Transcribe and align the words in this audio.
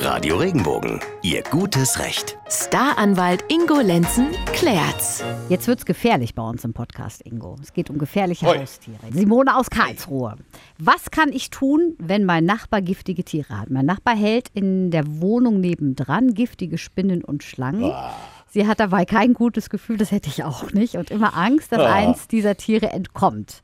Radio 0.00 0.36
Regenbogen, 0.36 1.00
Ihr 1.22 1.42
gutes 1.42 1.98
Recht. 1.98 2.38
Staranwalt 2.48 3.44
Ingo 3.48 3.80
Lenzen 3.80 4.28
klärt's. 4.52 5.24
Jetzt 5.48 5.66
wird's 5.66 5.84
gefährlich 5.86 6.34
bei 6.34 6.42
uns 6.42 6.64
im 6.64 6.72
Podcast, 6.72 7.20
Ingo. 7.24 7.56
Es 7.62 7.72
geht 7.72 7.90
um 7.90 7.98
gefährliche 7.98 8.46
Oi. 8.46 8.58
Haustiere. 8.58 8.98
Simone 9.12 9.56
aus 9.56 9.70
Karlsruhe. 9.70 10.36
Was 10.78 11.10
kann 11.10 11.32
ich 11.32 11.50
tun, 11.50 11.94
wenn 11.98 12.24
mein 12.24 12.44
Nachbar 12.44 12.80
giftige 12.82 13.24
Tiere 13.24 13.58
hat? 13.58 13.70
Mein 13.70 13.86
Nachbar 13.86 14.16
hält 14.16 14.48
in 14.54 14.90
der 14.90 15.04
Wohnung 15.20 15.60
nebendran 15.60 16.32
giftige 16.34 16.78
Spinnen 16.78 17.24
und 17.24 17.42
Schlangen. 17.42 17.92
Sie 18.50 18.66
hat 18.66 18.80
dabei 18.80 19.04
kein 19.04 19.34
gutes 19.34 19.68
Gefühl, 19.68 19.96
das 19.96 20.10
hätte 20.12 20.28
ich 20.28 20.44
auch 20.44 20.72
nicht, 20.72 20.94
und 20.94 21.10
immer 21.10 21.36
Angst, 21.36 21.72
dass 21.72 21.80
Ah. 21.80 21.92
eins 21.92 22.28
dieser 22.28 22.56
Tiere 22.56 22.90
entkommt. 22.90 23.62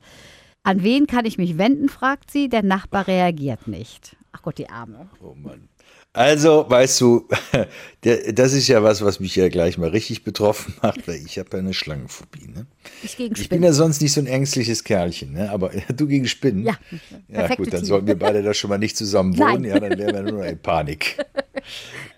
An 0.63 0.83
wen 0.83 1.07
kann 1.07 1.25
ich 1.25 1.37
mich 1.37 1.57
wenden, 1.57 1.89
fragt 1.89 2.29
sie. 2.31 2.49
Der 2.49 2.63
Nachbar 2.63 3.07
reagiert 3.07 3.67
nicht. 3.67 4.15
Ach 4.31 4.41
Gott, 4.41 4.57
die 4.57 4.69
Arme. 4.69 5.07
Oh 5.21 5.33
Mann. 5.35 5.69
Also, 6.15 6.65
weißt 6.69 7.01
du, 7.01 7.27
das 8.33 8.53
ist 8.53 8.69
ja 8.69 8.81
was, 8.81 9.03
was 9.03 9.19
mich 9.19 9.35
ja 9.35 9.49
gleich 9.49 9.77
mal 9.77 9.89
richtig 9.89 10.23
betroffen 10.23 10.73
macht, 10.81 11.05
weil 11.07 11.17
ich 11.17 11.37
habe 11.37 11.49
ja 11.51 11.59
eine 11.59 11.73
Schlangenphobie. 11.73 12.47
Ne? 12.47 12.65
Ich 13.03 13.17
gegen 13.17 13.35
Ich 13.37 13.49
bin 13.49 13.61
ja 13.61 13.73
sonst 13.73 14.01
nicht 14.01 14.13
so 14.13 14.21
ein 14.21 14.27
ängstliches 14.27 14.85
Kerlchen, 14.85 15.33
ne? 15.33 15.51
aber 15.51 15.71
du 15.95 16.07
gegen 16.07 16.25
Spinnen? 16.25 16.65
Ja, 16.65 16.77
Ja 17.27 17.53
gut, 17.53 17.73
dann 17.73 17.83
sollten 17.83 18.07
wir 18.07 18.17
beide 18.17 18.41
da 18.43 18.53
schon 18.53 18.69
mal 18.69 18.77
nicht 18.77 18.95
zusammen 18.95 19.37
wohnen, 19.37 19.63
Nein. 19.63 19.65
ja, 19.65 19.77
dann 19.77 19.97
wären 19.97 20.15
wir 20.15 20.23
nur 20.23 20.43
noch 20.43 20.49
in 20.49 20.57
Panik. 20.57 21.17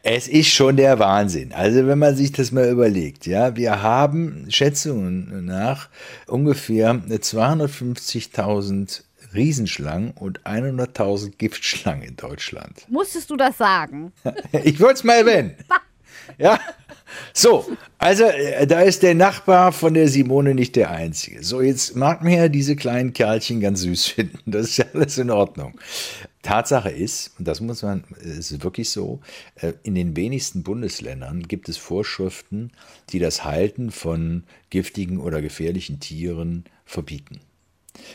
Es 0.03 0.27
ist 0.27 0.49
schon 0.49 0.77
der 0.77 0.99
Wahnsinn. 0.99 1.51
Also 1.51 1.87
wenn 1.87 1.97
man 1.97 2.15
sich 2.15 2.31
das 2.31 2.51
mal 2.51 2.69
überlegt, 2.69 3.25
ja, 3.25 3.55
wir 3.55 3.81
haben 3.81 4.45
Schätzungen 4.49 5.45
nach 5.45 5.89
ungefähr 6.27 6.93
250.000 6.93 9.06
Riesenschlangen 9.33 10.11
und 10.11 10.41
100.000 10.41 11.37
Giftschlangen 11.37 12.03
in 12.03 12.15
Deutschland. 12.15 12.85
Musstest 12.89 13.29
du 13.29 13.37
das 13.37 13.57
sagen? 13.57 14.11
Ich 14.63 14.79
wollte 14.79 14.95
es 14.95 15.03
mal 15.03 15.17
erwähnen. 15.19 15.55
Ja. 16.37 16.59
So, 17.33 17.65
also 17.97 18.25
äh, 18.25 18.67
da 18.67 18.81
ist 18.81 19.01
der 19.01 19.15
Nachbar 19.15 19.71
von 19.71 19.93
der 19.93 20.09
Simone 20.09 20.53
nicht 20.53 20.75
der 20.75 20.91
Einzige. 20.91 21.41
So, 21.41 21.61
jetzt 21.61 21.95
mag 21.95 22.21
man 22.21 22.33
ja 22.33 22.49
diese 22.49 22.75
kleinen 22.75 23.13
Kerlchen 23.13 23.61
ganz 23.61 23.81
süß 23.81 24.05
finden. 24.07 24.51
Das 24.51 24.67
ist 24.67 24.77
ja 24.77 24.85
alles 24.93 25.17
in 25.17 25.31
Ordnung. 25.31 25.79
Tatsache 26.41 26.89
ist, 26.89 27.31
und 27.39 27.47
das 27.47 27.61
muss 27.61 27.81
man, 27.81 28.03
es 28.19 28.51
ist 28.51 28.63
wirklich 28.63 28.89
so, 28.89 29.21
äh, 29.55 29.73
in 29.83 29.95
den 29.95 30.15
wenigsten 30.17 30.63
Bundesländern 30.63 31.43
gibt 31.47 31.69
es 31.69 31.77
Vorschriften, 31.77 32.71
die 33.09 33.19
das 33.19 33.45
Halten 33.45 33.91
von 33.91 34.43
giftigen 34.69 35.19
oder 35.19 35.41
gefährlichen 35.41 35.99
Tieren 35.99 36.65
verbieten. 36.85 37.39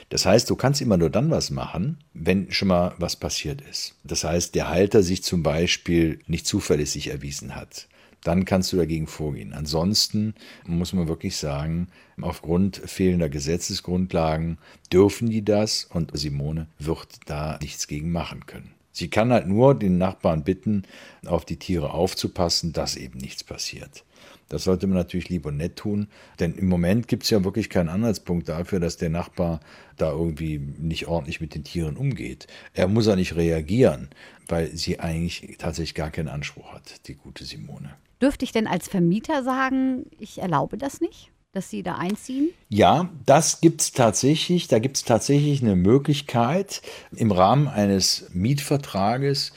Das 0.09 0.27
heißt, 0.27 0.49
du 0.51 0.57
kannst 0.57 0.81
immer 0.81 0.97
nur 0.97 1.11
dann 1.11 1.31
was 1.31 1.51
machen, 1.51 1.99
wenn 2.15 2.51
schon 2.53 2.69
mal 2.69 2.95
was 2.99 3.17
passiert 3.17 3.61
ist. 3.63 3.95
Das 4.05 4.25
heißt, 4.25 4.55
der 4.55 4.69
Halter 4.69 5.03
sich 5.03 5.23
zum 5.23 5.43
Beispiel 5.43 6.21
nicht 6.27 6.47
zuverlässig 6.47 7.09
erwiesen 7.09 7.55
hat. 7.55 7.89
Dann 8.25 8.45
kannst 8.45 8.73
du 8.73 8.77
dagegen 8.77 9.09
vorgehen. 9.09 9.53
Ansonsten 9.53 10.35
muss 10.65 10.93
man 10.93 11.09
wirklich 11.09 11.37
sagen, 11.37 11.89
aufgrund 12.21 12.77
fehlender 12.77 13.29
Gesetzesgrundlagen 13.29 14.59
dürfen 14.93 15.29
die 15.29 15.45
das 15.45 15.85
und 15.85 16.17
Simone 16.17 16.69
wird 16.79 17.09
da 17.27 17.59
nichts 17.61 17.89
gegen 17.89 18.13
machen 18.13 18.47
können. 18.47 18.75
Sie 18.93 19.09
kann 19.09 19.33
halt 19.33 19.47
nur 19.47 19.75
den 19.75 19.98
Nachbarn 19.98 20.45
bitten, 20.45 20.83
auf 21.27 21.45
die 21.45 21.59
Tiere 21.59 21.93
aufzupassen, 21.93 22.73
dass 22.73 22.97
eben 22.97 23.19
nichts 23.19 23.43
passiert. 23.43 24.05
Das 24.48 24.65
sollte 24.65 24.87
man 24.87 24.98
natürlich 24.98 25.31
lieb 25.31 25.47
und 25.47 25.57
nett 25.57 25.77
tun, 25.77 26.09
denn 26.39 26.55
im 26.55 26.69
Moment 26.69 27.09
gibt 27.09 27.23
es 27.23 27.31
ja 27.31 27.43
wirklich 27.43 27.70
keinen 27.70 27.89
Anhaltspunkt 27.89 28.51
dafür, 28.51 28.81
dass 28.81 28.98
der 28.98 29.09
Nachbar 29.09 29.61
da 29.97 30.11
irgendwie 30.11 30.59
nicht 30.59 31.07
ordentlich 31.09 31.41
mit 31.41 31.55
den 31.55 31.65
Tieren 31.65 31.97
umgeht. 31.97 32.47
Er 32.75 32.87
muss 32.87 33.07
ja 33.07 33.17
nicht 33.17 33.35
reagieren, 33.35 34.11
weil 34.48 34.77
sie 34.77 35.01
eigentlich 35.01 35.57
tatsächlich 35.59 35.95
gar 35.95 36.11
keinen 36.11 36.29
Anspruch 36.29 36.73
hat, 36.75 37.09
die 37.09 37.15
gute 37.15 37.45
Simone. 37.47 37.95
Dürfte 38.20 38.45
ich 38.45 38.53
denn 38.53 38.67
als 38.67 38.89
Vermieter 38.89 39.43
sagen, 39.43 40.05
ich 40.19 40.39
erlaube 40.39 40.77
das 40.77 41.01
nicht, 41.01 41.33
dass 41.53 41.69
Sie 41.69 41.83
da 41.83 41.97
einziehen? 41.97 42.50
Ja, 42.69 43.11
das 43.27 43.61
gibt's 43.61 43.92
tatsächlich. 43.92 44.68
Da 44.68 44.79
gibt's 44.79 45.05
tatsächlich 45.05 45.63
eine 45.63 45.77
Möglichkeit, 45.77 46.83
im 47.14 47.30
Rahmen 47.30 47.68
eines 47.68 48.30
Mietvertrages 48.33 49.52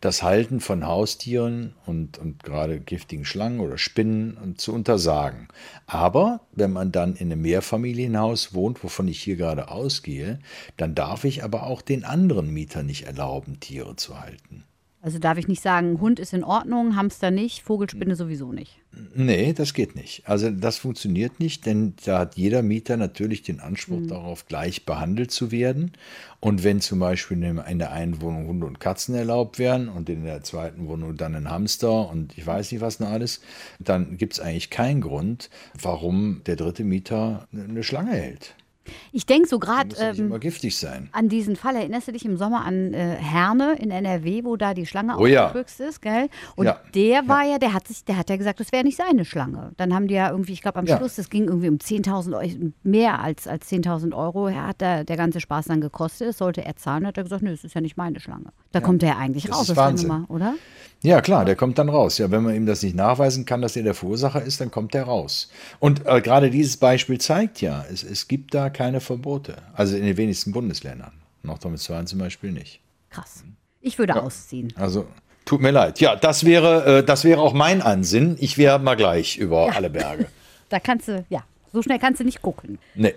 das 0.00 0.22
Halten 0.22 0.60
von 0.60 0.86
Haustieren 0.86 1.74
und, 1.84 2.16
und 2.16 2.42
gerade 2.42 2.80
giftigen 2.80 3.26
Schlangen 3.26 3.60
oder 3.60 3.76
Spinnen 3.76 4.54
zu 4.56 4.72
untersagen. 4.72 5.48
Aber 5.86 6.40
wenn 6.52 6.72
man 6.72 6.90
dann 6.90 7.16
in 7.16 7.30
einem 7.30 7.42
Mehrfamilienhaus 7.42 8.54
wohnt, 8.54 8.82
wovon 8.82 9.08
ich 9.08 9.22
hier 9.22 9.36
gerade 9.36 9.70
ausgehe, 9.70 10.38
dann 10.78 10.94
darf 10.94 11.24
ich 11.24 11.44
aber 11.44 11.64
auch 11.64 11.82
den 11.82 12.04
anderen 12.04 12.50
Mietern 12.50 12.86
nicht 12.86 13.02
erlauben, 13.02 13.60
Tiere 13.60 13.96
zu 13.96 14.18
halten. 14.18 14.64
Also 15.02 15.18
darf 15.18 15.38
ich 15.38 15.48
nicht 15.48 15.62
sagen, 15.62 15.98
Hund 15.98 16.20
ist 16.20 16.34
in 16.34 16.44
Ordnung, 16.44 16.94
Hamster 16.94 17.30
nicht, 17.30 17.62
Vogelspinne 17.62 18.16
sowieso 18.16 18.52
nicht. 18.52 18.80
Nee, 19.14 19.54
das 19.54 19.72
geht 19.72 19.96
nicht. 19.96 20.24
Also 20.26 20.50
das 20.50 20.76
funktioniert 20.76 21.40
nicht, 21.40 21.64
denn 21.64 21.94
da 22.04 22.18
hat 22.18 22.36
jeder 22.36 22.60
Mieter 22.60 22.98
natürlich 22.98 23.40
den 23.42 23.60
Anspruch 23.60 24.06
darauf, 24.06 24.46
gleich 24.46 24.84
behandelt 24.84 25.30
zu 25.30 25.50
werden. 25.50 25.92
Und 26.38 26.64
wenn 26.64 26.82
zum 26.82 26.98
Beispiel 26.98 27.42
in 27.42 27.78
der 27.78 27.92
einen 27.92 28.20
Wohnung 28.20 28.46
Hunde 28.46 28.66
und 28.66 28.78
Katzen 28.78 29.14
erlaubt 29.14 29.58
werden 29.58 29.88
und 29.88 30.10
in 30.10 30.24
der 30.24 30.42
zweiten 30.42 30.86
Wohnung 30.86 31.16
dann 31.16 31.34
ein 31.34 31.48
Hamster 31.48 32.10
und 32.10 32.36
ich 32.36 32.46
weiß 32.46 32.70
nicht 32.72 32.82
was 32.82 33.00
noch 33.00 33.08
alles, 33.08 33.40
dann 33.78 34.18
gibt 34.18 34.34
es 34.34 34.40
eigentlich 34.40 34.68
keinen 34.68 35.00
Grund, 35.00 35.48
warum 35.80 36.42
der 36.44 36.56
dritte 36.56 36.84
Mieter 36.84 37.48
eine 37.52 37.82
Schlange 37.82 38.12
hält. 38.12 38.54
Ich 39.12 39.26
denke 39.26 39.48
so 39.48 39.58
gerade 39.58 39.94
ja 39.96 40.10
ähm, 40.10 40.32
an 41.12 41.28
diesen 41.28 41.56
Fall. 41.56 41.76
Erinnerst 41.76 42.08
du 42.08 42.12
dich 42.12 42.24
im 42.24 42.36
Sommer 42.36 42.64
an 42.64 42.94
äh, 42.94 43.16
Herne 43.16 43.76
in 43.78 43.90
NRW, 43.90 44.44
wo 44.44 44.56
da 44.56 44.74
die 44.74 44.86
Schlange 44.86 45.16
Oh 45.18 45.26
ja. 45.26 45.46
aufgebüxt 45.46 45.80
ist, 45.80 46.02
gell? 46.02 46.28
Und 46.56 46.66
Ja. 46.66 46.80
der 46.94 47.28
war 47.28 47.44
ja, 47.44 47.58
der 47.58 47.72
hat 47.72 47.86
sich, 47.88 48.04
der 48.04 48.16
hat 48.16 48.30
ja 48.30 48.36
gesagt, 48.36 48.58
das 48.60 48.72
wäre 48.72 48.82
nicht 48.84 48.96
seine 48.96 49.24
Schlange. 49.24 49.72
Dann 49.76 49.94
haben 49.94 50.08
die 50.08 50.14
ja 50.14 50.30
irgendwie, 50.30 50.52
ich 50.52 50.62
glaube 50.62 50.78
am 50.78 50.86
Ja. 50.86 50.96
Schluss, 50.96 51.16
das 51.16 51.28
ging 51.30 51.44
irgendwie 51.44 51.68
um 51.68 51.76
10.000 51.76 52.32
Euro, 52.34 52.72
mehr 52.82 53.20
als, 53.20 53.46
als 53.46 53.70
10.000 53.70 54.16
Euro, 54.16 54.50
hat 54.50 54.80
der, 54.80 55.04
der 55.04 55.16
ganze 55.16 55.40
Spaß 55.40 55.66
dann 55.66 55.80
gekostet. 55.80 56.28
Das 56.28 56.38
sollte 56.38 56.64
er 56.64 56.76
zahlen, 56.76 57.06
hat 57.06 57.16
er 57.16 57.24
gesagt, 57.24 57.42
nö, 57.42 57.50
das 57.50 57.64
ist 57.64 57.74
ja 57.74 57.80
nicht 57.80 57.96
meine 57.96 58.18
Schlange. 58.18 58.46
Da 58.72 58.80
kommt 58.80 59.02
er 59.02 59.10
ja 59.10 59.16
eigentlich 59.18 59.44
Das 59.44 59.56
raus 59.58 59.68
ist 59.68 59.76
Wahnsinn. 59.76 60.08
Nummer, 60.08 60.24
oder? 60.30 60.54
Ja, 61.02 61.20
klar, 61.20 61.44
der 61.44 61.56
kommt 61.56 61.78
dann 61.78 61.88
raus. 61.88 62.18
Ja, 62.18 62.30
wenn 62.30 62.42
man 62.42 62.54
ihm 62.54 62.66
das 62.66 62.82
nicht 62.82 62.94
nachweisen 62.94 63.44
kann, 63.46 63.62
dass 63.62 63.74
er 63.76 63.82
der 63.82 63.94
Verursacher 63.94 64.42
ist, 64.42 64.60
dann 64.60 64.70
kommt 64.70 64.94
er 64.94 65.04
raus. 65.04 65.50
Und 65.78 66.06
äh, 66.06 66.20
gerade 66.20 66.50
dieses 66.50 66.76
Beispiel 66.76 67.18
zeigt 67.18 67.60
ja, 67.60 67.84
es, 67.90 68.02
es 68.04 68.28
gibt 68.28 68.54
da 68.54 68.69
keine 68.70 69.00
Verbote. 69.00 69.56
Also 69.74 69.96
in 69.96 70.04
den 70.04 70.16
wenigsten 70.16 70.52
Bundesländern. 70.52 71.12
Nordrhein-Westfalen 71.42 72.06
zum 72.06 72.18
Beispiel 72.18 72.52
nicht. 72.52 72.80
Krass. 73.10 73.44
Ich 73.80 73.98
würde 73.98 74.22
ausziehen. 74.22 74.72
Also 74.76 75.06
tut 75.44 75.60
mir 75.60 75.70
leid. 75.70 76.00
Ja, 76.00 76.16
das 76.16 76.44
wäre, 76.44 76.98
äh, 76.98 77.04
das 77.04 77.24
wäre 77.24 77.40
auch 77.40 77.54
mein 77.54 77.82
Ansinn. 77.82 78.36
Ich 78.40 78.58
wäre 78.58 78.78
mal 78.78 78.94
gleich 78.94 79.36
über 79.36 79.74
alle 79.74 79.90
Berge. 79.90 80.26
Da 80.68 80.78
kannst 80.78 81.08
du, 81.08 81.24
ja, 81.30 81.42
so 81.72 81.82
schnell 81.82 81.98
kannst 81.98 82.20
du 82.20 82.24
nicht 82.24 82.42
gucken. 82.42 82.78
Nee, 82.94 83.14